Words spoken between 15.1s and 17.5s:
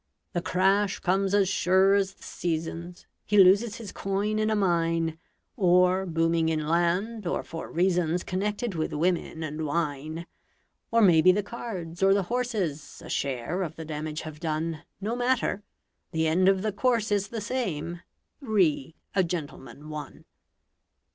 matter; the end of the course is The